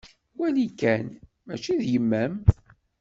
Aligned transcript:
Wali 0.39 0.67
kan! 0.79 1.05
Mačči 1.45 1.73
d 1.81 1.83
yemma-m? 1.91 2.33